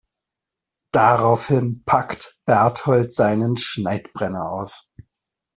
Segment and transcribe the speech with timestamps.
[0.91, 4.87] Daraufhin packt Bertold seinen Schneidbrenner aus.